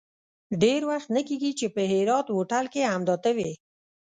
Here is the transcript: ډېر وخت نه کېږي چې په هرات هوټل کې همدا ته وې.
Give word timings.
ډېر 0.61 0.81
وخت 0.91 1.09
نه 1.15 1.21
کېږي 1.27 1.51
چې 1.59 1.65
په 1.75 1.81
هرات 1.91 2.25
هوټل 2.35 2.65
کې 2.73 2.89
همدا 2.91 3.15
ته 3.23 3.29
وې. 3.37 3.51